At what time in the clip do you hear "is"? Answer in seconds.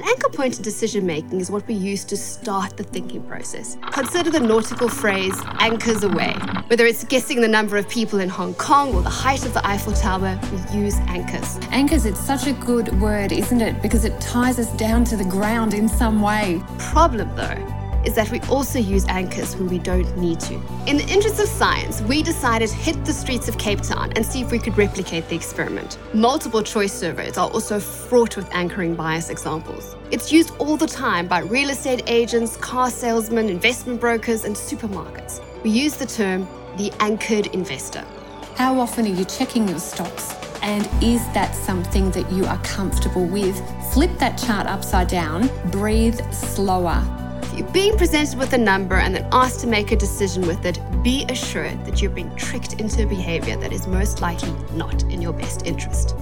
1.42-1.50, 18.04-18.14, 41.02-41.24, 53.70-53.86